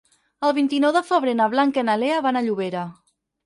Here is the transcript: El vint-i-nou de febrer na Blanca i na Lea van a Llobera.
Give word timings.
El 0.47 0.55
vint-i-nou 0.59 0.93
de 0.95 1.03
febrer 1.11 1.37
na 1.43 1.49
Blanca 1.53 1.85
i 1.85 1.87
na 1.93 2.01
Lea 2.05 2.19
van 2.31 2.41
a 2.43 2.47
Llobera. 2.51 2.91